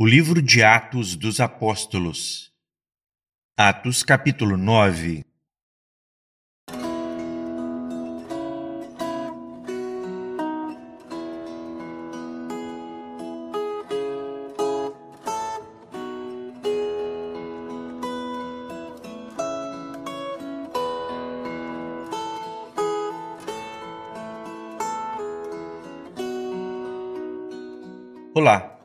O 0.00 0.06
livro 0.06 0.40
de 0.40 0.62
Atos 0.62 1.16
dos 1.16 1.40
Apóstolos. 1.40 2.54
Atos, 3.56 4.04
capítulo 4.04 4.56
9. 4.56 5.24
Olá. 28.32 28.77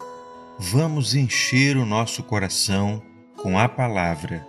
Vamos 0.60 1.16
encher 1.16 1.78
o 1.78 1.86
nosso 1.86 2.22
coração 2.22 3.02
com 3.36 3.58
a 3.58 3.68
palavra. 3.68 4.46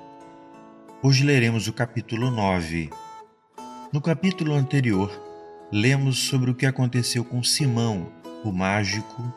Hoje 1.02 1.24
leremos 1.24 1.66
o 1.66 1.72
capítulo 1.72 2.30
9. 2.30 2.90
No 3.90 4.02
capítulo 4.02 4.52
anterior, 4.52 5.10
lemos 5.72 6.18
sobre 6.18 6.50
o 6.50 6.54
que 6.54 6.66
aconteceu 6.66 7.24
com 7.24 7.42
Simão, 7.42 8.12
o 8.44 8.52
mágico, 8.52 9.32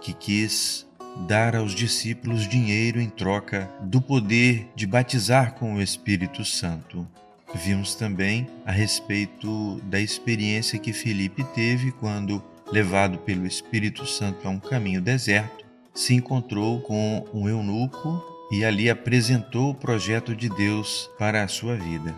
que 0.00 0.12
quis 0.12 0.84
dar 1.28 1.54
aos 1.54 1.72
discípulos 1.72 2.46
dinheiro 2.46 3.00
em 3.00 3.08
troca 3.08 3.70
do 3.80 4.02
poder 4.02 4.68
de 4.74 4.88
batizar 4.88 5.54
com 5.54 5.74
o 5.74 5.82
Espírito 5.82 6.44
Santo. 6.44 7.06
Vimos 7.54 7.94
também 7.94 8.48
a 8.66 8.72
respeito 8.72 9.80
da 9.84 10.00
experiência 10.00 10.78
que 10.78 10.92
Felipe 10.92 11.44
teve 11.54 11.92
quando, 11.92 12.42
levado 12.70 13.18
pelo 13.18 13.46
Espírito 13.46 14.04
Santo 14.06 14.46
a 14.46 14.50
um 14.50 14.58
caminho 14.58 15.00
deserto, 15.00 15.59
se 15.94 16.14
encontrou 16.14 16.80
com 16.80 17.26
um 17.32 17.48
eunuco 17.48 18.22
e 18.50 18.64
ali 18.64 18.90
apresentou 18.90 19.70
o 19.70 19.74
projeto 19.74 20.34
de 20.34 20.48
Deus 20.48 21.10
para 21.18 21.42
a 21.42 21.48
sua 21.48 21.76
vida. 21.76 22.14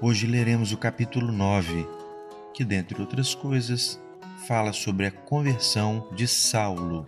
Hoje 0.00 0.26
leremos 0.26 0.72
o 0.72 0.78
capítulo 0.78 1.30
9, 1.30 1.86
que, 2.54 2.64
dentre 2.64 3.00
outras 3.00 3.34
coisas, 3.34 4.00
fala 4.46 4.72
sobre 4.72 5.06
a 5.06 5.10
conversão 5.10 6.06
de 6.14 6.26
Saulo, 6.26 7.06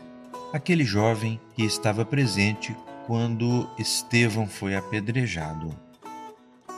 aquele 0.52 0.84
jovem 0.84 1.40
que 1.54 1.64
estava 1.64 2.04
presente 2.04 2.76
quando 3.06 3.68
Estevão 3.78 4.46
foi 4.46 4.76
apedrejado. 4.76 5.74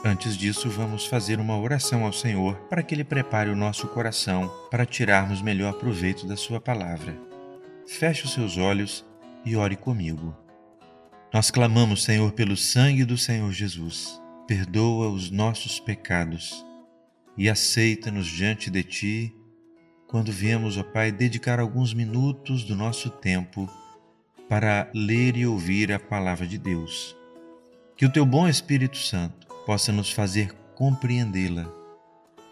Antes 0.03 0.37
disso, 0.37 0.69
vamos 0.69 1.05
fazer 1.05 1.39
uma 1.39 1.57
oração 1.59 2.05
ao 2.05 2.13
Senhor 2.13 2.55
para 2.69 2.83
que 2.83 2.93
Ele 2.93 3.03
prepare 3.03 3.49
o 3.49 3.55
nosso 3.55 3.87
coração 3.87 4.51
para 4.69 4.85
tirarmos 4.85 5.41
melhor 5.41 5.73
proveito 5.73 6.27
da 6.27 6.37
Sua 6.37 6.59
palavra. 6.61 7.15
Feche 7.87 8.25
os 8.25 8.33
seus 8.33 8.57
olhos 8.57 9.05
e 9.45 9.55
ore 9.55 9.75
comigo. 9.75 10.35
Nós 11.31 11.51
clamamos, 11.51 12.03
Senhor, 12.03 12.31
pelo 12.31 12.57
sangue 12.57 13.05
do 13.05 13.17
Senhor 13.17 13.51
Jesus. 13.51 14.21
Perdoa 14.47 15.09
os 15.09 15.29
nossos 15.29 15.79
pecados 15.79 16.65
e 17.37 17.49
aceita-nos 17.49 18.25
diante 18.25 18.69
de 18.69 18.83
Ti 18.83 19.35
quando 20.07 20.31
viemos, 20.31 20.77
ó 20.77 20.83
Pai, 20.83 21.11
dedicar 21.11 21.59
alguns 21.59 21.93
minutos 21.93 22.63
do 22.63 22.75
nosso 22.75 23.09
tempo 23.09 23.69
para 24.47 24.89
ler 24.93 25.35
e 25.35 25.45
ouvir 25.45 25.91
a 25.91 25.99
palavra 25.99 26.47
de 26.47 26.57
Deus. 26.57 27.15
Que 27.97 28.05
o 28.05 28.11
Teu 28.11 28.25
bom 28.25 28.47
Espírito 28.47 28.97
Santo 28.97 29.47
possa 29.65 29.91
nos 29.91 30.11
fazer 30.11 30.53
compreendê-la. 30.75 31.69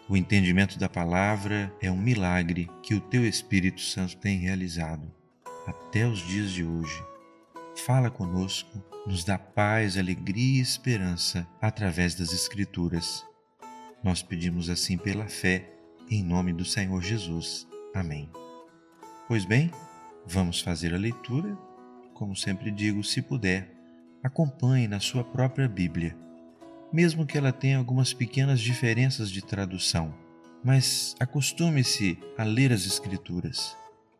O 0.08 0.16
entendimento 0.16 0.78
da 0.78 0.88
palavra 0.88 1.72
é 1.80 1.90
um 1.90 1.96
milagre 1.96 2.68
que 2.82 2.94
o 2.94 3.00
Teu 3.00 3.26
Espírito 3.26 3.80
Santo 3.80 4.16
tem 4.16 4.38
realizado 4.38 5.10
até 5.66 6.06
os 6.06 6.18
dias 6.20 6.50
de 6.50 6.64
hoje. 6.64 7.02
Fala 7.84 8.10
conosco, 8.10 8.82
nos 9.06 9.24
dá 9.24 9.36
paz, 9.36 9.96
alegria 9.98 10.58
e 10.58 10.62
esperança 10.62 11.46
através 11.60 12.14
das 12.14 12.32
Escrituras. 12.32 13.24
Nós 14.02 14.22
pedimos 14.22 14.70
assim 14.70 14.96
pela 14.96 15.26
fé, 15.26 15.70
em 16.10 16.22
nome 16.22 16.52
do 16.52 16.64
Senhor 16.64 17.02
Jesus. 17.02 17.66
Amém. 17.94 18.30
Pois 19.26 19.44
bem, 19.44 19.70
vamos 20.26 20.60
fazer 20.60 20.94
a 20.94 20.98
leitura. 20.98 21.56
Como 22.12 22.36
sempre 22.36 22.70
digo, 22.70 23.02
se 23.02 23.20
puder, 23.20 23.74
acompanhe 24.22 24.86
na 24.86 25.00
sua 25.00 25.24
própria 25.24 25.68
Bíblia, 25.68 26.16
mesmo 26.92 27.26
que 27.26 27.36
ela 27.36 27.52
tenha 27.52 27.76
algumas 27.76 28.14
pequenas 28.14 28.60
diferenças 28.60 29.30
de 29.30 29.42
tradução, 29.42 30.14
mas 30.62 31.14
acostume-se 31.18 32.18
a 32.38 32.44
ler 32.44 32.72
as 32.72 32.86
Escrituras. 32.86 33.76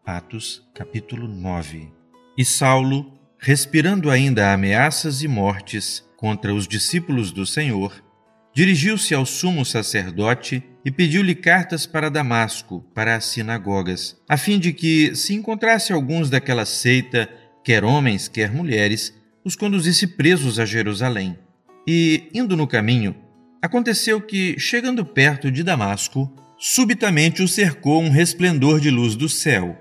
Atos, 0.07 0.63
capítulo 0.75 1.27
9. 1.27 1.89
E 2.37 2.45
Saulo, 2.45 3.11
respirando 3.39 4.11
ainda 4.11 4.53
ameaças 4.53 5.23
e 5.23 5.29
mortes 5.29 6.05
contra 6.15 6.55
os 6.55 6.69
discípulos 6.69 7.33
do 7.33 7.47
Senhor, 7.47 8.05
dirigiu-se 8.53 9.15
ao 9.15 9.25
sumo 9.25 9.65
sacerdote 9.65 10.63
e 10.85 10.91
pediu-lhe 10.91 11.35
cartas 11.35 11.87
para 11.87 12.11
Damasco, 12.11 12.85
para 12.95 13.17
as 13.17 13.25
sinagogas, 13.25 14.21
a 14.29 14.37
fim 14.37 14.59
de 14.59 14.75
que, 14.75 15.15
se 15.15 15.33
encontrasse 15.33 15.91
alguns 15.91 16.29
daquela 16.29 16.67
seita, 16.67 17.27
quer 17.65 17.83
homens, 17.83 18.29
quer 18.29 18.53
mulheres, 18.53 19.15
os 19.43 19.57
conduzisse 19.57 20.07
presos 20.07 20.59
a 20.59 20.67
Jerusalém. 20.67 21.39
E, 21.89 22.29
indo 22.35 22.59
no 22.59 22.67
caminho, 22.67 23.17
aconteceu 23.63 24.21
que, 24.21 24.59
chegando 24.59 25.03
perto 25.03 25.51
de 25.51 25.63
Damasco, 25.63 26.31
subitamente 26.59 27.43
o 27.43 27.49
cercou 27.49 28.03
um 28.03 28.11
resplendor 28.11 28.79
de 28.81 28.91
luz 28.91 29.17
do 29.17 29.31
céu 29.31 29.81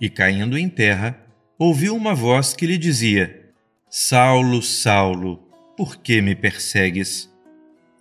e, 0.00 0.10
caindo 0.10 0.58
em 0.58 0.68
terra, 0.68 1.18
ouviu 1.58 1.94
uma 1.94 2.14
voz 2.14 2.52
que 2.52 2.66
lhe 2.66 2.78
dizia: 2.78 3.52
Saulo, 3.88 4.62
Saulo, 4.62 5.38
por 5.76 5.96
que 5.96 6.20
me 6.20 6.34
persegues? 6.34 7.32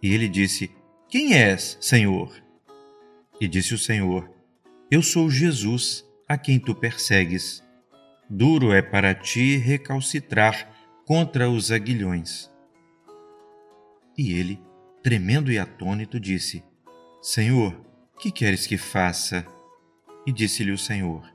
E 0.02 0.14
ele 0.14 0.28
disse: 0.28 0.72
Quem 1.10 1.34
és, 1.34 1.78
Senhor? 1.80 2.34
E 3.40 3.48
disse 3.48 3.74
o 3.74 3.78
Senhor: 3.78 4.30
Eu 4.90 5.02
sou 5.02 5.30
Jesus, 5.30 6.06
a 6.28 6.38
quem 6.38 6.60
tu 6.60 6.74
persegues. 6.76 7.64
Duro 8.30 8.74
é 8.74 8.82
para 8.82 9.14
ti 9.14 9.58
recalcitrar 9.58 10.70
contra 11.06 11.50
os 11.50 11.72
aguilhões. 11.72 12.50
E 14.18 14.34
ele, 14.34 14.60
tremendo 15.04 15.52
e 15.52 15.60
atônito, 15.60 16.20
disse: 16.20 16.64
Senhor, 17.22 17.76
que 18.20 18.32
queres 18.32 18.66
que 18.66 18.78
faça? 18.78 19.46
E 20.26 20.32
disse-lhe 20.32 20.72
o 20.72 20.78
Senhor: 20.78 21.35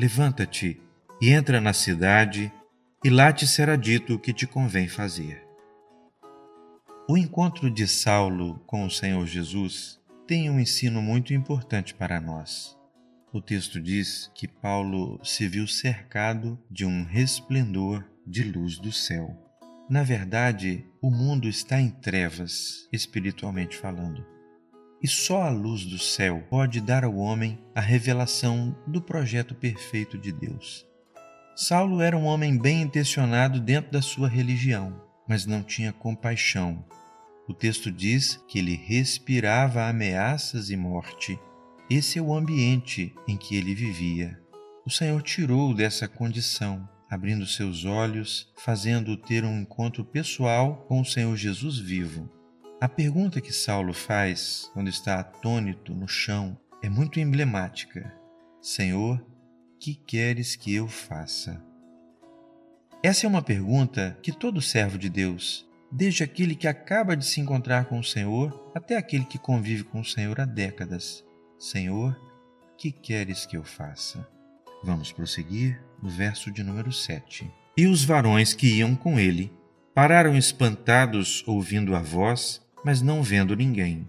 Levanta-te 0.00 0.80
e 1.20 1.28
entra 1.28 1.60
na 1.60 1.74
cidade, 1.74 2.50
e 3.04 3.10
lá 3.10 3.30
te 3.34 3.46
será 3.46 3.76
dito 3.76 4.14
o 4.14 4.18
que 4.18 4.32
te 4.32 4.46
convém 4.46 4.88
fazer. 4.88 5.46
O 7.06 7.18
encontro 7.18 7.70
de 7.70 7.86
Saulo 7.86 8.58
com 8.60 8.86
o 8.86 8.90
Senhor 8.90 9.26
Jesus 9.26 10.00
tem 10.26 10.48
um 10.48 10.58
ensino 10.58 11.02
muito 11.02 11.34
importante 11.34 11.92
para 11.92 12.18
nós. 12.18 12.78
O 13.30 13.42
texto 13.42 13.78
diz 13.78 14.32
que 14.34 14.48
Paulo 14.48 15.20
se 15.22 15.46
viu 15.46 15.68
cercado 15.68 16.58
de 16.70 16.86
um 16.86 17.04
resplendor 17.04 18.02
de 18.26 18.42
luz 18.42 18.78
do 18.78 18.90
céu. 18.90 19.36
Na 19.86 20.02
verdade, 20.02 20.82
o 21.02 21.10
mundo 21.10 21.46
está 21.46 21.78
em 21.78 21.90
trevas, 21.90 22.88
espiritualmente 22.90 23.76
falando 23.76 24.39
e 25.02 25.08
só 25.08 25.42
a 25.42 25.50
luz 25.50 25.84
do 25.84 25.98
céu 25.98 26.44
pode 26.50 26.80
dar 26.80 27.04
ao 27.04 27.16
homem 27.16 27.58
a 27.74 27.80
revelação 27.80 28.76
do 28.86 29.00
projeto 29.00 29.54
perfeito 29.54 30.18
de 30.18 30.30
Deus. 30.30 30.86
Saulo 31.56 32.00
era 32.00 32.16
um 32.16 32.24
homem 32.24 32.56
bem 32.56 32.82
intencionado 32.82 33.60
dentro 33.60 33.90
da 33.90 34.02
sua 34.02 34.28
religião, 34.28 35.00
mas 35.28 35.46
não 35.46 35.62
tinha 35.62 35.92
compaixão. 35.92 36.84
O 37.48 37.54
texto 37.54 37.90
diz 37.90 38.36
que 38.48 38.58
ele 38.58 38.76
respirava 38.76 39.88
ameaças 39.88 40.70
e 40.70 40.76
morte. 40.76 41.38
Esse 41.90 42.18
é 42.18 42.22
o 42.22 42.32
ambiente 42.32 43.14
em 43.26 43.36
que 43.36 43.56
ele 43.56 43.74
vivia. 43.74 44.38
O 44.86 44.90
Senhor 44.90 45.20
tirou 45.22 45.74
dessa 45.74 46.06
condição, 46.06 46.88
abrindo 47.10 47.46
seus 47.46 47.84
olhos, 47.84 48.52
fazendo-o 48.56 49.16
ter 49.16 49.44
um 49.44 49.60
encontro 49.60 50.04
pessoal 50.04 50.84
com 50.88 51.00
o 51.00 51.04
Senhor 51.04 51.36
Jesus 51.36 51.78
vivo. 51.78 52.30
A 52.80 52.88
pergunta 52.88 53.42
que 53.42 53.52
Saulo 53.52 53.92
faz 53.92 54.70
quando 54.72 54.88
está 54.88 55.20
atônito 55.20 55.94
no 55.94 56.08
chão 56.08 56.58
é 56.82 56.88
muito 56.88 57.20
emblemática: 57.20 58.10
Senhor, 58.58 59.22
que 59.78 59.94
queres 59.94 60.56
que 60.56 60.74
eu 60.74 60.88
faça? 60.88 61.62
Essa 63.02 63.26
é 63.26 63.28
uma 63.28 63.42
pergunta 63.42 64.18
que 64.22 64.32
todo 64.32 64.62
servo 64.62 64.96
de 64.96 65.10
Deus, 65.10 65.68
desde 65.92 66.22
aquele 66.22 66.54
que 66.54 66.66
acaba 66.66 67.14
de 67.14 67.26
se 67.26 67.38
encontrar 67.38 67.84
com 67.84 67.98
o 67.98 68.04
Senhor 68.04 68.72
até 68.74 68.96
aquele 68.96 69.26
que 69.26 69.38
convive 69.38 69.84
com 69.84 70.00
o 70.00 70.04
Senhor 70.04 70.40
há 70.40 70.46
décadas: 70.46 71.22
Senhor, 71.58 72.18
que 72.78 72.90
queres 72.90 73.44
que 73.44 73.58
eu 73.58 73.62
faça? 73.62 74.26
Vamos 74.82 75.12
prosseguir 75.12 75.84
no 76.02 76.08
verso 76.08 76.50
de 76.50 76.62
número 76.62 76.90
7. 76.90 77.46
E 77.76 77.86
os 77.86 78.04
varões 78.04 78.54
que 78.54 78.78
iam 78.78 78.96
com 78.96 79.20
ele 79.20 79.52
pararam 79.94 80.34
espantados 80.34 81.44
ouvindo 81.46 81.94
a 81.94 82.00
voz 82.00 82.62
mas 82.84 83.02
não 83.02 83.22
vendo 83.22 83.56
ninguém. 83.56 84.06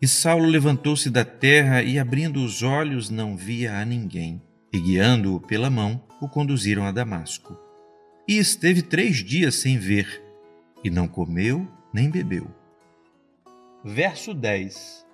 E 0.00 0.06
Saulo 0.06 0.46
levantou-se 0.46 1.08
da 1.08 1.24
terra 1.24 1.82
e, 1.82 1.98
abrindo 1.98 2.44
os 2.44 2.62
olhos, 2.62 3.08
não 3.10 3.36
via 3.36 3.78
a 3.78 3.84
ninguém. 3.84 4.42
E, 4.72 4.78
guiando-o 4.78 5.40
pela 5.40 5.70
mão, 5.70 6.02
o 6.20 6.28
conduziram 6.28 6.84
a 6.84 6.92
Damasco. 6.92 7.58
e 8.28 8.38
esteve 8.38 8.82
três 8.82 9.18
dias 9.18 9.54
sem 9.54 9.78
ver, 9.78 10.20
e 10.82 10.90
não 10.90 11.06
comeu 11.06 11.66
nem 11.92 12.10
bebeu. 12.10 12.50
Verso 13.84 14.34
10 14.34 15.06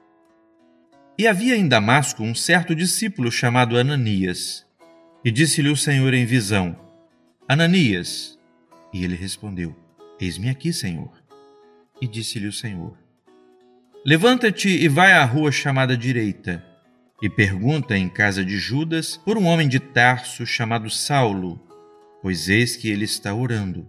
E 1.19 1.27
havia 1.27 1.57
em 1.57 1.69
Damasco 1.69 2.23
um 2.23 2.35
certo 2.35 2.75
discípulo 2.75 3.31
chamado 3.31 3.77
Ananias, 3.77 4.67
e 5.25 5.31
disse-lhe 5.31 5.69
o 5.69 5.77
Senhor 5.77 6.15
em 6.15 6.25
visão: 6.25 6.77
Ananias. 7.49 8.39
E 8.93 9.05
ele 9.05 9.15
respondeu: 9.15 9.77
Eis-me 10.19 10.49
aqui, 10.49 10.73
Senhor. 10.73 11.22
E 12.03 12.09
disse-lhe 12.09 12.49
o 12.49 12.53
Senhor: 12.53 12.99
Levanta-te 14.05 14.69
e 14.69 14.89
vai 14.89 15.13
à 15.13 15.25
rua 15.25 15.53
chamada 15.53 15.97
Direita, 15.97 16.61
e 17.23 17.31
pergunta 17.31 17.97
em 17.97 18.09
casa 18.09 18.45
de 18.45 18.59
Judas 18.59 19.17
por 19.19 19.39
um 19.39 19.45
homem 19.45 19.69
de 19.69 19.79
Tarso 19.79 20.45
chamado 20.45 20.91
Saulo, 20.91 21.65
pois 22.21 22.49
eis 22.49 22.75
que 22.75 22.89
ele 22.89 23.05
está 23.05 23.33
orando. 23.33 23.89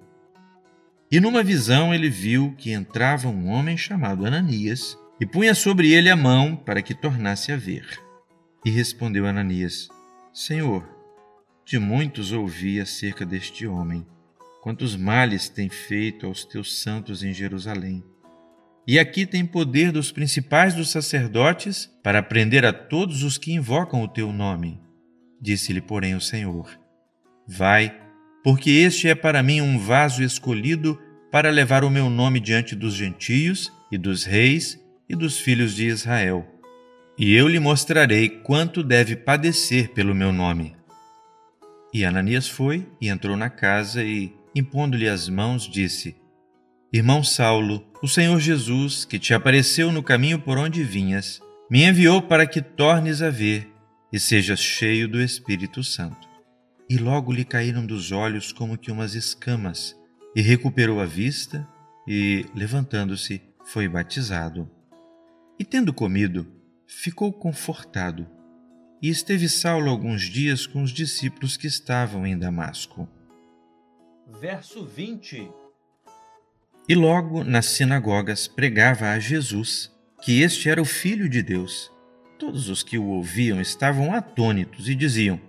E 1.12 1.20
numa 1.20 1.42
visão 1.42 1.92
ele 1.92 2.08
viu 2.08 2.54
que 2.56 2.72
entrava 2.72 3.28
um 3.30 3.48
homem 3.48 3.76
chamado 3.76 4.28
Ananias 4.28 4.96
e 5.20 5.26
punha 5.26 5.56
sobre 5.56 5.92
ele 5.92 6.12
a 6.12 6.16
mão 6.16 6.56
para 6.56 6.84
que 6.84 6.94
tornasse 6.94 7.52
a 7.52 7.58
ver. 7.58 8.00
E 8.64 8.70
respondeu 8.70 9.26
Ananias: 9.26 9.90
Senhor, 10.32 10.88
de 11.66 11.80
muitos 11.80 12.32
ouvi 12.32 12.80
acerca 12.80 13.26
deste 13.26 13.66
homem, 13.66 14.06
quantos 14.64 14.96
males 14.96 15.50
tem 15.50 15.68
feito 15.68 16.26
aos 16.26 16.46
teus 16.46 16.82
santos 16.82 17.22
em 17.22 17.34
Jerusalém. 17.34 18.02
E 18.88 18.98
aqui 18.98 19.26
tem 19.26 19.46
poder 19.46 19.92
dos 19.92 20.10
principais 20.10 20.74
dos 20.74 20.90
sacerdotes 20.90 21.92
para 22.02 22.24
prender 22.24 22.66
a 22.66 22.72
todos 22.72 23.24
os 23.24 23.38
que 23.38 23.52
invocam 23.52 24.02
o 24.02 24.08
teu 24.08 24.32
nome. 24.32 24.80
Disse-lhe, 25.42 25.82
porém, 25.82 26.16
o 26.16 26.22
Senhor: 26.22 26.80
Vai, 27.46 27.94
porque 28.42 28.70
este 28.70 29.10
é 29.10 29.14
para 29.14 29.44
mim 29.44 29.60
um 29.60 29.78
vaso 29.78 30.24
escolhido 30.24 30.98
para 31.30 31.50
levar 31.50 31.84
o 31.84 31.90
meu 31.90 32.10
nome 32.10 32.40
diante 32.40 32.74
dos 32.74 32.94
gentios 32.94 33.70
e 33.92 33.98
dos 33.98 34.24
reis 34.24 34.80
e 35.10 35.16
dos 35.16 35.38
filhos 35.38 35.76
de 35.76 35.88
Israel. 35.88 36.48
E 37.18 37.34
eu 37.36 37.50
lhe 37.50 37.60
mostrarei 37.60 38.30
quanto 38.30 38.82
deve 38.82 39.18
padecer 39.18 39.90
pelo 39.90 40.16
meu 40.16 40.32
nome. 40.32 40.74
E 41.94 42.06
Ananias 42.06 42.48
foi 42.48 42.88
e 43.02 43.10
entrou 43.10 43.36
na 43.36 43.50
casa 43.50 44.02
e, 44.04 44.34
impondo-lhe 44.56 45.08
as 45.08 45.28
mãos, 45.30 45.68
disse: 45.68 46.16
Irmão 46.92 47.24
Saulo, 47.24 47.86
o 48.02 48.08
Senhor 48.08 48.40
Jesus, 48.40 49.06
que 49.06 49.18
te 49.18 49.34
apareceu 49.34 49.92
no 49.92 50.04
caminho 50.04 50.40
por 50.40 50.58
onde 50.58 50.84
vinhas, 50.84 51.42
me 51.70 51.84
enviou 51.84 52.22
para 52.22 52.46
que 52.46 52.62
tornes 52.62 53.22
a 53.22 53.30
ver 53.30 53.72
e 54.12 54.20
sejas 54.20 54.60
cheio 54.60 55.08
do 55.08 55.22
Espírito 55.22 55.84
Santo. 55.84 56.28
E 56.90 56.98
logo 56.98 57.32
lhe 57.32 57.44
caíram 57.44 57.86
dos 57.86 58.12
olhos 58.12 58.52
como 58.52 58.78
que 58.78 58.92
umas 58.92 59.16
escamas, 59.16 59.96
e 60.36 60.42
recuperou 60.42 61.00
a 61.00 61.06
vista, 61.06 61.68
e, 62.08 62.46
levantando-se, 62.54 63.42
foi 63.66 63.88
batizado. 63.88 64.70
E 65.58 65.64
tendo 65.64 65.94
comido, 65.94 66.46
ficou 66.86 67.32
confortado 67.32 68.28
e 69.04 69.10
esteve 69.10 69.50
Saulo 69.50 69.90
alguns 69.90 70.22
dias 70.30 70.66
com 70.66 70.82
os 70.82 70.90
discípulos 70.90 71.58
que 71.58 71.68
estavam 71.68 72.26
em 72.26 72.38
Damasco. 72.38 73.10
Verso 74.40 74.86
20 74.86 75.50
E 76.90 76.96
logo 76.96 77.44
nas 77.44 77.68
sinagogas 77.68 78.48
pregava 78.48 79.12
a 79.12 79.20
Jesus 79.20 79.92
que 80.24 80.42
este 80.42 80.70
era 80.70 80.82
o 80.82 80.86
Filho 80.86 81.30
de 81.30 81.44
Deus. 81.44 81.92
Todos 82.40 82.68
os 82.68 82.82
que 82.82 82.98
o 82.98 83.06
ouviam 83.06 83.62
estavam 83.62 84.14
atônitos 84.14 84.90
e 84.90 84.96
diziam: 84.96 85.40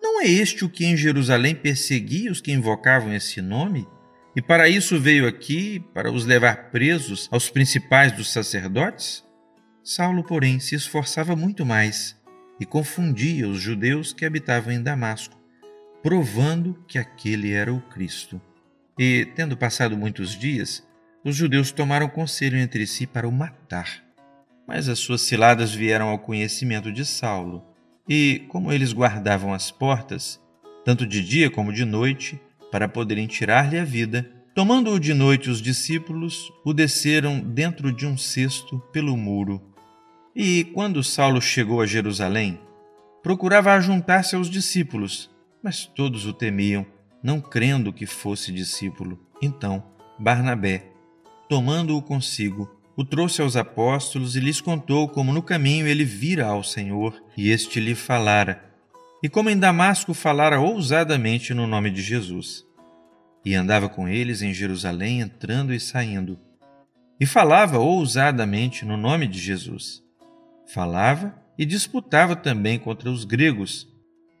Não 0.00 0.20
é 0.20 0.28
este 0.28 0.64
o 0.64 0.68
que 0.68 0.84
em 0.84 0.96
Jerusalém 0.96 1.54
perseguia 1.54 2.30
os 2.30 2.40
que 2.40 2.52
invocavam 2.52 3.12
esse 3.12 3.42
nome? 3.42 3.86
E 4.36 4.40
para 4.40 4.68
isso 4.68 5.00
veio 5.00 5.26
aqui, 5.26 5.80
para 5.92 6.10
os 6.10 6.24
levar 6.24 6.70
presos 6.70 7.28
aos 7.30 7.50
principais 7.50 8.12
dos 8.12 8.32
sacerdotes? 8.32 9.24
Saulo, 9.82 10.22
porém, 10.22 10.60
se 10.60 10.74
esforçava 10.74 11.34
muito 11.34 11.66
mais 11.66 12.16
e 12.60 12.64
confundia 12.64 13.48
os 13.48 13.60
judeus 13.60 14.12
que 14.12 14.24
habitavam 14.24 14.72
em 14.72 14.80
Damasco, 14.80 15.41
provando 16.02 16.76
que 16.86 16.98
aquele 16.98 17.52
era 17.52 17.72
o 17.72 17.80
Cristo. 17.80 18.40
E, 18.98 19.26
tendo 19.34 19.56
passado 19.56 19.96
muitos 19.96 20.38
dias, 20.38 20.86
os 21.24 21.36
judeus 21.36 21.70
tomaram 21.70 22.08
conselho 22.08 22.58
entre 22.58 22.86
si 22.86 23.06
para 23.06 23.28
o 23.28 23.32
matar. 23.32 24.02
Mas 24.66 24.88
as 24.88 24.98
suas 24.98 25.22
ciladas 25.22 25.74
vieram 25.74 26.08
ao 26.08 26.18
conhecimento 26.18 26.92
de 26.92 27.04
Saulo, 27.04 27.64
e, 28.08 28.44
como 28.48 28.72
eles 28.72 28.92
guardavam 28.92 29.54
as 29.54 29.70
portas, 29.70 30.40
tanto 30.84 31.06
de 31.06 31.22
dia 31.22 31.50
como 31.50 31.72
de 31.72 31.84
noite, 31.84 32.40
para 32.70 32.88
poderem 32.88 33.26
tirar-lhe 33.26 33.78
a 33.78 33.84
vida, 33.84 34.28
tomando-o 34.54 34.98
de 34.98 35.14
noite 35.14 35.48
os 35.48 35.62
discípulos, 35.62 36.52
o 36.64 36.72
desceram 36.72 37.38
dentro 37.38 37.92
de 37.92 38.06
um 38.06 38.16
cesto 38.18 38.78
pelo 38.92 39.16
muro 39.16 39.72
e 40.34 40.64
quando 40.64 41.04
Saulo 41.04 41.40
chegou 41.40 41.80
a 41.80 41.86
Jerusalém, 41.86 42.58
procurava 43.22 43.72
ajuntar-se 43.74 44.34
aos 44.34 44.48
discípulos, 44.48 45.30
mas 45.62 45.86
todos 45.86 46.26
o 46.26 46.32
temiam, 46.32 46.84
não 47.22 47.40
crendo 47.40 47.92
que 47.92 48.06
fosse 48.06 48.50
discípulo. 48.52 49.18
Então, 49.40 49.82
Barnabé, 50.18 50.90
tomando-o 51.48 52.02
consigo, 52.02 52.68
o 52.96 53.04
trouxe 53.04 53.40
aos 53.40 53.56
apóstolos 53.56 54.36
e 54.36 54.40
lhes 54.40 54.60
contou 54.60 55.08
como 55.08 55.32
no 55.32 55.42
caminho 55.42 55.86
ele 55.86 56.04
vira 56.04 56.46
ao 56.46 56.62
Senhor 56.62 57.22
e 57.36 57.50
este 57.50 57.80
lhe 57.80 57.94
falara, 57.94 58.70
e 59.22 59.28
como 59.28 59.48
em 59.48 59.58
Damasco 59.58 60.12
falara 60.12 60.60
ousadamente 60.60 61.54
no 61.54 61.66
nome 61.66 61.90
de 61.90 62.02
Jesus. 62.02 62.66
E 63.44 63.54
andava 63.54 63.88
com 63.88 64.08
eles 64.08 64.42
em 64.42 64.52
Jerusalém, 64.52 65.20
entrando 65.20 65.72
e 65.72 65.80
saindo, 65.80 66.38
e 67.18 67.26
falava 67.26 67.78
ousadamente 67.78 68.84
no 68.84 68.96
nome 68.96 69.26
de 69.26 69.38
Jesus. 69.38 70.02
Falava 70.66 71.34
e 71.58 71.64
disputava 71.64 72.34
também 72.34 72.78
contra 72.78 73.10
os 73.10 73.24
gregos, 73.24 73.88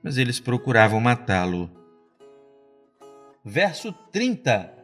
mas 0.02 0.18
eles 0.18 0.40
procuravam 0.40 1.00
matá-lo. 1.00 1.70
Verso 3.44 3.92
30 4.10 4.82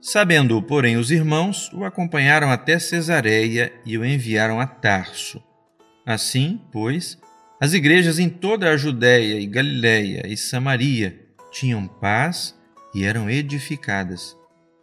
Sabendo, 0.00 0.60
porém, 0.60 0.96
os 0.96 1.12
irmãos, 1.12 1.70
o 1.72 1.84
acompanharam 1.84 2.50
até 2.50 2.76
Cesareia 2.78 3.72
e 3.86 3.96
o 3.96 4.04
enviaram 4.04 4.58
a 4.58 4.66
Tarso. 4.66 5.40
Assim, 6.04 6.60
pois, 6.72 7.16
as 7.60 7.72
igrejas 7.72 8.18
em 8.18 8.28
toda 8.28 8.68
a 8.68 8.76
Judéia 8.76 9.38
e 9.38 9.46
Galiléia 9.46 10.26
e 10.26 10.36
Samaria 10.36 11.24
tinham 11.52 11.86
paz 11.86 12.58
e 12.92 13.04
eram 13.04 13.30
edificadas, 13.30 14.36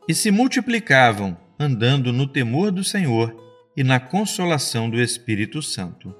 e 0.07 0.15
se 0.15 0.31
multiplicavam, 0.31 1.37
andando 1.59 2.13
no 2.13 2.25
temor 2.25 2.71
do 2.71 2.83
Senhor 2.85 3.35
e 3.75 3.83
na 3.83 3.99
consolação 3.99 4.89
do 4.89 5.01
Espírito 5.01 5.61
Santo. 5.61 6.15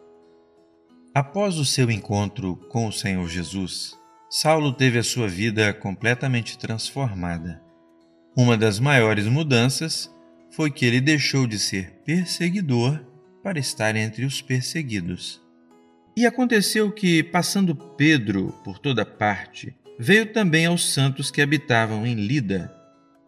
Após 1.14 1.58
o 1.58 1.66
seu 1.66 1.90
encontro 1.90 2.56
com 2.70 2.88
o 2.88 2.94
Senhor 2.94 3.28
Jesus, 3.28 3.98
Saulo 4.30 4.72
teve 4.72 5.00
a 5.00 5.04
sua 5.04 5.28
vida 5.28 5.74
completamente 5.74 6.56
transformada. 6.56 7.60
Uma 8.38 8.56
das 8.56 8.80
maiores 8.80 9.26
mudanças 9.26 10.14
foi 10.52 10.70
que 10.70 10.86
ele 10.86 11.02
deixou 11.02 11.48
de 11.48 11.58
ser 11.58 11.94
perseguidor 12.06 13.04
para 13.42 13.58
estar 13.58 13.96
entre 13.96 14.24
os 14.24 14.40
perseguidos. 14.40 15.42
E 16.16 16.28
aconteceu 16.28 16.92
que, 16.92 17.24
passando 17.24 17.76
Pedro 17.76 18.54
por 18.64 18.78
toda 18.78 19.04
parte, 19.04 19.76
veio 19.98 20.32
também 20.32 20.68
aos 20.68 20.94
santos 20.94 21.32
que 21.32 21.42
habitavam 21.42 22.06
em 22.06 22.14
Lida, 22.14 22.72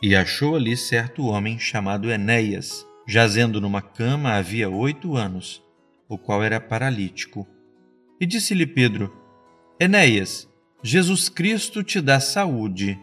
e 0.03 0.15
achou 0.15 0.55
ali 0.55 0.77
certo 0.77 1.25
homem 1.25 1.57
chamado 1.57 2.11
Enéas, 2.11 2.85
jazendo 3.07 3.59
numa 3.59 3.81
cama 3.81 4.33
havia 4.33 4.69
oito 4.69 5.15
anos, 5.15 5.63
o 6.07 6.17
qual 6.17 6.43
era 6.43 6.59
paralítico. 6.59 7.47
E 8.21 8.25
disse-lhe 8.27 8.67
Pedro: 8.67 9.11
Enéas, 9.79 10.47
Jesus 10.83 11.27
Cristo 11.27 11.83
te 11.83 11.99
dá 11.99 12.19
saúde. 12.19 12.99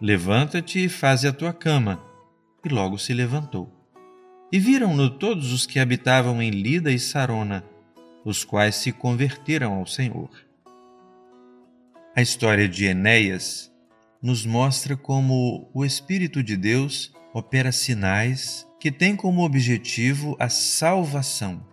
Levanta-te 0.00 0.84
e 0.84 0.88
faze 0.88 1.28
a 1.28 1.32
tua 1.32 1.52
cama. 1.52 2.02
E 2.64 2.68
logo 2.68 2.98
se 2.98 3.14
levantou. 3.14 3.72
E 4.50 4.58
viram-no 4.58 5.08
todos 5.08 5.52
os 5.52 5.66
que 5.66 5.78
habitavam 5.78 6.42
em 6.42 6.50
Lida 6.50 6.90
e 6.90 6.98
Sarona, 6.98 7.64
os 8.24 8.42
quais 8.42 8.74
se 8.74 8.90
converteram 8.90 9.74
ao 9.74 9.86
Senhor. 9.86 10.30
A 12.16 12.20
história 12.20 12.68
de 12.68 12.86
Enéas 12.86 13.72
nos 14.20 14.44
mostra 14.44 14.96
como 14.96 15.70
o 15.72 15.84
Espírito 15.84 16.42
de 16.42 16.56
Deus 16.56 17.14
opera 17.32 17.70
sinais 17.70 18.66
que 18.80 18.90
tem 18.90 19.14
como 19.14 19.44
objetivo 19.44 20.36
a 20.40 20.48
salvação. 20.48 21.64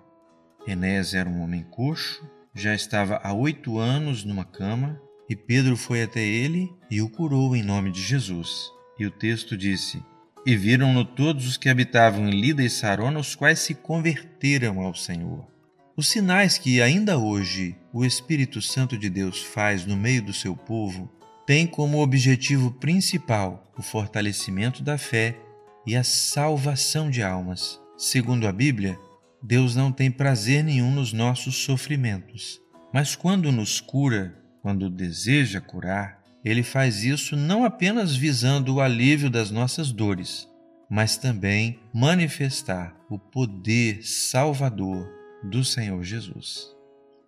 Enéas 0.68 1.16
era 1.16 1.28
um 1.28 1.42
homem 1.42 1.64
coxo, 1.64 2.24
já 2.56 2.76
estava 2.76 3.20
há 3.24 3.34
oito 3.34 3.78
anos 3.78 4.24
numa 4.24 4.46
cama, 4.46 5.00
e 5.30 5.36
Pedro 5.36 5.76
foi 5.76 6.04
até 6.04 6.22
ele 6.22 6.72
e 6.92 7.02
o 7.02 7.10
curou 7.10 7.56
em 7.56 7.64
nome 7.64 7.92
de 7.92 8.02
Jesus. 8.02 8.72
E 9.00 9.06
o 9.06 9.12
texto 9.12 9.58
disse: 9.58 10.04
E 10.46 10.56
viram-no 10.56 11.04
todos 11.04 11.48
os 11.48 11.58
que 11.58 11.70
habitavam 11.70 12.28
em 12.28 12.40
Lida 12.40 12.64
e 12.64 12.70
Sarona, 12.70 13.20
os 13.20 13.34
quais 13.34 13.60
se 13.60 13.74
converteram 13.74 14.82
ao 14.82 14.94
Senhor. 14.94 15.48
Os 15.96 16.08
sinais 16.08 16.58
que 16.58 16.82
ainda 16.82 17.18
hoje 17.18 17.76
o 17.92 18.04
Espírito 18.04 18.62
Santo 18.62 18.98
de 18.98 19.10
Deus 19.10 19.42
faz 19.42 19.86
no 19.86 19.96
meio 19.96 20.24
do 20.24 20.34
seu 20.34 20.56
povo 20.56 21.10
tem 21.46 21.68
como 21.68 22.02
objetivo 22.02 22.72
principal 22.72 23.72
o 23.78 23.82
fortalecimento 23.82 24.82
da 24.82 24.98
fé 24.98 25.38
e 25.86 25.96
a 25.96 26.04
salvação 26.04 27.10
de 27.10 27.22
almas. 27.22 27.80
Segundo 27.98 28.48
a 28.48 28.52
Bíblia, 28.52 28.98
Deus 29.44 29.76
não 29.76 29.92
tem 29.92 30.10
prazer 30.10 30.64
nenhum 30.64 30.90
nos 30.90 31.12
nossos 31.12 31.56
sofrimentos, 31.56 32.62
mas 32.94 33.14
quando 33.14 33.52
nos 33.52 33.82
cura, 33.82 34.34
quando 34.62 34.90
deseja 34.90 35.60
curar, 35.60 36.24
ele 36.46 36.64
faz 36.64 37.04
isso 37.04 37.36
não 37.36 37.66
apenas 37.66 38.16
visando 38.16 38.76
o 38.76 38.82
alívio 38.82 39.30
das 39.30 39.52
nossas 39.52 39.92
dores, 39.92 40.48
mas 40.90 41.18
também 41.18 41.80
manifestar 41.94 42.96
o 43.10 43.20
poder 43.20 44.02
salvador 44.02 45.10
do 45.44 45.64
Senhor 45.64 46.02
Jesus. 46.04 46.70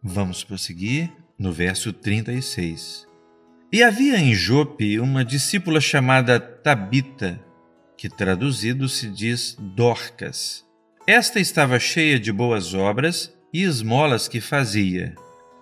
Vamos 0.02 0.44
prosseguir 0.44 1.12
no 1.38 1.52
verso 1.52 1.92
36. 1.92 3.06
E 3.72 3.84
havia 3.84 4.18
em 4.18 4.34
Jope 4.34 5.00
uma 5.00 5.26
discípula 5.26 5.82
chamada 5.82 6.40
Tabita, 6.40 7.44
que 7.98 8.08
traduzido 8.08 8.88
se 8.88 9.10
diz 9.10 9.58
Dorcas. 9.60 10.65
Esta 11.08 11.40
estava 11.40 11.80
cheia 11.80 12.20
de 12.20 12.32
boas 12.32 12.74
obras 12.74 13.32
e 13.54 13.62
esmolas 13.62 14.28
que 14.28 14.42
fazia. 14.42 15.14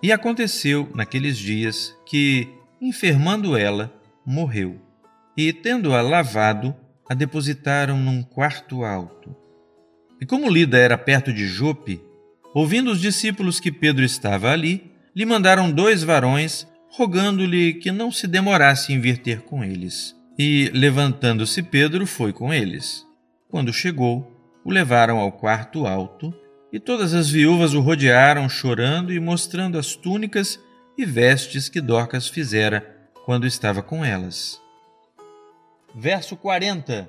E 0.02 0.10
aconteceu, 0.10 0.90
naqueles 0.94 1.36
dias, 1.36 1.94
que, 2.06 2.48
enfermando 2.80 3.54
ela, 3.54 3.92
morreu. 4.24 4.80
E, 5.36 5.52
tendo-a 5.52 6.00
lavado, 6.00 6.74
a 7.06 7.12
depositaram 7.12 7.98
num 7.98 8.22
quarto 8.22 8.84
alto. 8.84 9.36
E 10.18 10.24
como 10.24 10.48
Lida 10.48 10.78
era 10.78 10.96
perto 10.96 11.30
de 11.30 11.46
Jope, 11.46 12.00
ouvindo 12.54 12.90
os 12.90 12.98
discípulos 12.98 13.60
que 13.60 13.70
Pedro 13.70 14.02
estava 14.02 14.50
ali, 14.50 14.92
lhe 15.14 15.26
mandaram 15.26 15.70
dois 15.70 16.02
varões 16.02 16.66
rogando-lhe 16.88 17.74
que 17.74 17.92
não 17.92 18.10
se 18.10 18.26
demorasse 18.26 18.94
em 18.94 19.00
vir 19.00 19.18
ter 19.18 19.42
com 19.42 19.62
eles. 19.62 20.16
E, 20.38 20.70
levantando-se 20.72 21.62
Pedro, 21.62 22.06
foi 22.06 22.32
com 22.32 22.54
eles. 22.54 23.04
Quando 23.50 23.74
chegou, 23.74 24.33
o 24.64 24.70
levaram 24.70 25.18
ao 25.18 25.30
quarto 25.30 25.86
alto, 25.86 26.34
e 26.72 26.80
todas 26.80 27.14
as 27.14 27.30
viúvas 27.30 27.74
o 27.74 27.80
rodearam, 27.80 28.48
chorando 28.48 29.12
e 29.12 29.20
mostrando 29.20 29.78
as 29.78 29.94
túnicas 29.94 30.58
e 30.98 31.04
vestes 31.04 31.68
que 31.68 31.80
Dorcas 31.80 32.28
fizera 32.28 32.80
quando 33.24 33.46
estava 33.46 33.82
com 33.82 34.04
elas. 34.04 34.60
Verso 35.94 36.36
40 36.36 37.08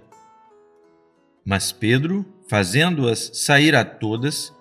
Mas 1.43 1.71
Pedro, 1.71 2.25
fazendo-as 2.47 3.31
sair 3.33 3.75
a 3.75 3.83
todas, 3.83 4.53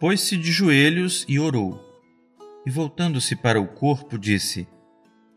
pôs-se 0.00 0.36
de 0.36 0.50
joelhos 0.50 1.24
e 1.28 1.38
orou 1.38 1.90
e, 2.66 2.70
voltando-se 2.70 3.36
para 3.36 3.60
o 3.60 3.66
corpo, 3.66 4.18
disse: 4.18 4.68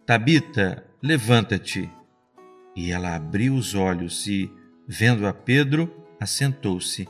Tabita, 0.06 0.86
levanta-te. 1.02 1.90
E 2.76 2.92
ela 2.92 3.16
abriu 3.16 3.54
os 3.54 3.76
olhos 3.76 4.28
e, 4.28 4.52
vendo 4.88 5.28
a 5.28 5.34
Pedro, 5.34 6.03
assentou-se. 6.24 7.08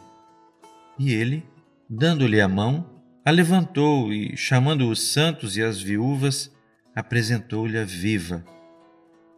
E 1.00 1.14
ele, 1.14 1.46
dando-lhe 1.90 2.42
a 2.42 2.48
mão, 2.48 2.90
a 3.24 3.32
levantou 3.32 4.12
e, 4.12 4.36
chamando 4.36 4.90
os 4.90 5.14
santos 5.14 5.56
e 5.56 5.64
as 5.64 5.82
viúvas, 5.82 6.52
apresentou-lhe 6.96 7.78
a 7.78 7.86
viva. 7.86 8.44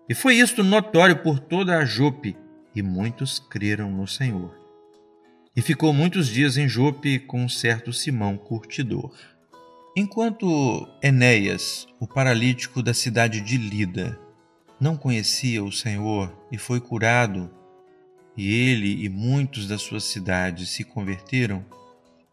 E 0.10 0.16
foi 0.16 0.36
isto 0.36 0.64
notório 0.64 1.18
por 1.22 1.40
toda 1.40 1.78
a 1.78 1.86
Jope, 1.86 2.36
e 2.76 2.82
muitos 2.82 3.40
creram 3.40 3.92
no 3.92 4.08
Senhor. 4.08 4.54
E 5.56 5.62
ficou 5.62 5.94
muitos 5.94 6.28
dias 6.28 6.58
em 6.58 6.68
Jope 6.68 7.20
com 7.20 7.44
um 7.44 7.50
certo 7.50 7.94
Simão 7.94 8.38
curtidor. 8.38 9.14
Enquanto 9.96 10.88
Enéas, 11.02 11.88
o 12.00 12.08
paralítico 12.08 12.84
da 12.84 12.94
cidade 12.94 13.40
de 13.40 13.58
Lida, 13.58 14.20
não 14.80 14.98
conhecia 14.98 15.64
o 15.64 15.72
Senhor 15.72 16.36
e 16.52 16.58
foi 16.58 16.82
curado, 16.82 17.50
e 18.38 18.54
ele 18.54 19.04
e 19.04 19.10
muitos 19.10 19.68
da 19.68 19.78
sua 19.78 20.00
cidade 20.00 20.66
se 20.66 20.84
converteram, 20.84 21.64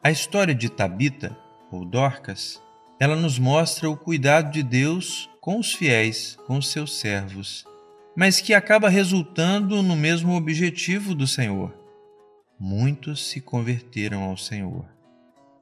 a 0.02 0.10
história 0.10 0.54
de 0.54 0.68
Tabita, 0.68 1.36
ou 1.70 1.84
Dorcas, 1.84 2.60
ela 2.98 3.16
nos 3.16 3.38
mostra 3.38 3.88
o 3.88 3.96
cuidado 3.96 4.52
de 4.52 4.62
Deus 4.62 5.28
com 5.40 5.58
os 5.58 5.72
fiéis, 5.72 6.36
com 6.46 6.58
os 6.58 6.70
seus 6.70 6.98
servos, 6.98 7.64
mas 8.16 8.40
que 8.40 8.54
acaba 8.54 8.88
resultando 8.88 9.82
no 9.82 9.96
mesmo 9.96 10.34
objetivo 10.34 11.14
do 11.14 11.26
Senhor. 11.26 11.74
Muitos 12.58 13.28
se 13.28 13.40
converteram 13.40 14.22
ao 14.22 14.36
Senhor. 14.36 14.84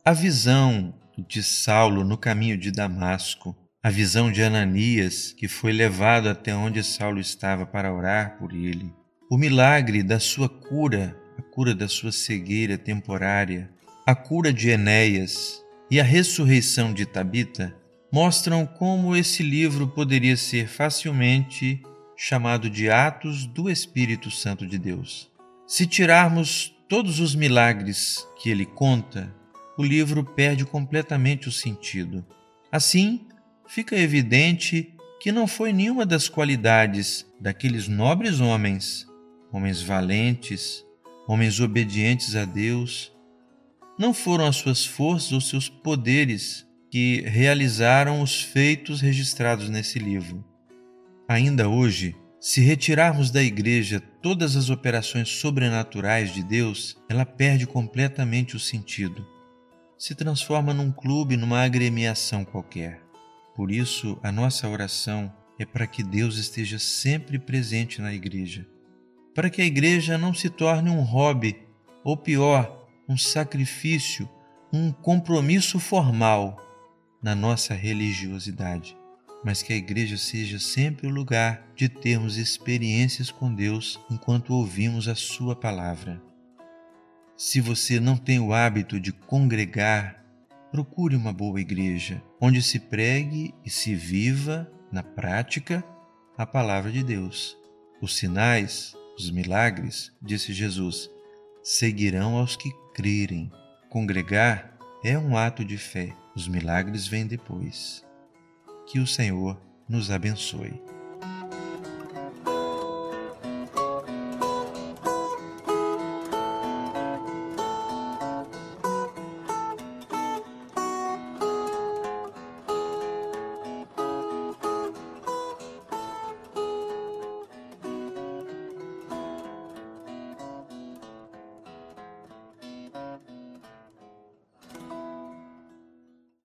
A 0.05 0.13
visão 0.13 0.93
de 1.17 1.43
Saulo 1.43 2.05
no 2.05 2.19
caminho 2.19 2.59
de 2.59 2.71
Damasco, 2.71 3.57
a 3.83 3.89
visão 3.89 4.31
de 4.31 4.43
Ananias, 4.43 5.33
que 5.33 5.49
foi 5.49 5.73
levado 5.73 6.29
até 6.29 6.55
onde 6.55 6.83
Saulo 6.83 7.19
estava 7.19 7.65
para 7.65 7.95
orar 7.95 8.37
por 8.39 8.53
ele, 8.53 8.93
o 9.31 9.39
milagre 9.39 10.03
da 10.03 10.19
sua 10.19 10.49
cura, 10.49 11.17
a 11.39 11.43
cura 11.43 11.73
da 11.73 11.87
sua 11.87 12.11
cegueira 12.11 12.77
temporária, 12.77 13.71
a 14.05 14.13
cura 14.13 14.53
de 14.53 14.71
Enéas 14.71 15.65
e 15.89 16.01
a 16.01 16.03
ressurreição 16.03 16.93
de 16.93 17.07
Tabita 17.07 17.73
mostram 18.13 18.67
como 18.67 19.15
esse 19.15 19.45
livro 19.45 19.87
poderia 19.87 20.37
ser 20.37 20.67
facilmente 20.67 21.81
chamado 22.17 22.69
de 22.69 22.91
Atos 22.91 23.47
do 23.47 23.71
Espírito 23.71 24.33
Santo 24.33 24.67
de 24.67 24.77
Deus. 24.77 25.31
Se 25.65 25.87
tirarmos 25.87 26.75
todos 26.89 27.21
os 27.21 27.37
milagres 27.37 28.27
que 28.43 28.51
ele 28.51 28.67
conta, 28.67 29.33
o 29.79 29.85
livro 29.85 30.25
perde 30.25 30.65
completamente 30.65 31.49
o 31.49 31.53
sentido. 31.53 32.27
Assim, 32.73 33.29
fica 33.69 33.97
evidente 33.97 34.93
que 35.21 35.31
não 35.31 35.47
foi 35.47 35.73
nenhuma 35.73 36.05
das 36.05 36.29
qualidades 36.29 37.25
daqueles 37.41 37.87
nobres 37.87 38.41
homens, 38.41 39.07
homens 39.53 39.83
valentes, 39.83 40.85
homens 41.27 41.61
obedientes 41.61 42.37
a 42.37 42.45
Deus, 42.45 43.13
não 43.99 44.15
foram 44.15 44.47
as 44.47 44.57
suas 44.57 44.85
forças 44.85 45.33
ou 45.33 45.41
seus 45.41 45.69
poderes 45.69 46.67
que 46.91 47.21
realizaram 47.23 48.23
os 48.23 48.43
feitos 48.43 49.01
registrados 49.01 49.69
nesse 49.69 49.99
livro. 49.99 50.45
Ainda 51.29 51.69
hoje, 51.69 52.17
se 52.41 52.61
retirarmos 52.61 53.31
da 53.31 53.43
igreja 53.43 54.01
todas 54.23 54.57
as 54.57 54.71
operações 54.71 55.29
sobrenaturais 55.29 56.33
de 56.33 56.43
Deus, 56.43 56.97
ela 57.09 57.25
perde 57.25 57.67
completamente 57.67 58.57
o 58.57 58.61
sentido 58.61 59.25
se 60.01 60.15
transforma 60.15 60.73
num 60.73 60.91
clube, 60.91 61.37
numa 61.37 61.63
agremiação 61.63 62.43
qualquer. 62.43 63.03
Por 63.55 63.71
isso, 63.71 64.19
a 64.23 64.33
nossa 64.33 64.67
oração 64.67 65.31
é 65.59 65.67
para 65.67 65.87
que 65.87 66.03
Deus 66.03 66.39
esteja 66.39 66.79
sempre 66.79 67.39
presente 67.39 68.01
na 68.01 68.11
igreja, 68.11 68.67
para 69.41 69.49
que 69.49 69.63
a 69.63 69.65
igreja 69.65 70.19
não 70.19 70.35
se 70.35 70.51
torne 70.51 70.91
um 70.91 71.01
hobby, 71.01 71.57
ou 72.05 72.15
pior, 72.15 72.87
um 73.09 73.17
sacrifício, 73.17 74.29
um 74.71 74.93
compromisso 74.93 75.81
formal 75.81 76.59
na 77.23 77.35
nossa 77.35 77.73
religiosidade, 77.73 78.95
mas 79.43 79.63
que 79.63 79.73
a 79.73 79.77
igreja 79.77 80.19
seja 80.19 80.59
sempre 80.59 81.07
o 81.07 81.11
lugar 81.11 81.67
de 81.75 81.89
termos 81.89 82.37
experiências 82.37 83.31
com 83.31 83.55
Deus 83.55 83.99
enquanto 84.11 84.53
ouvimos 84.53 85.09
a 85.09 85.15
Sua 85.15 85.57
palavra. 85.57 86.23
Se 87.35 87.63
você 87.63 87.99
não 87.99 88.19
tem 88.19 88.39
o 88.39 88.53
hábito 88.53 89.01
de 89.01 89.11
congregar, 89.11 90.23
procure 90.71 91.17
uma 91.17 91.33
boa 91.33 91.59
igreja 91.59 92.23
onde 92.39 92.61
se 92.61 92.79
pregue 92.79 93.55
e 93.65 93.71
se 93.71 93.95
viva 93.95 94.71
na 94.93 95.03
prática 95.03 95.83
a 96.37 96.45
palavra 96.45 96.93
de 96.93 97.03
Deus. 97.03 97.57
Os 98.03 98.19
sinais, 98.19 99.00
os 99.17 99.31
milagres, 99.31 100.13
disse 100.21 100.53
Jesus, 100.53 101.11
seguirão 101.63 102.37
aos 102.37 102.57
que 102.57 102.71
crerem. 102.95 103.51
Congregar 103.89 104.77
é 105.05 105.19
um 105.19 105.37
ato 105.37 105.65
de 105.65 105.77
fé, 105.77 106.15
os 106.35 106.49
milagres 106.49 107.07
vêm 107.07 107.27
depois. 107.27 108.05
Que 108.87 108.99
o 108.99 109.07
Senhor 109.07 109.61
nos 109.89 110.11
abençoe. 110.11 110.81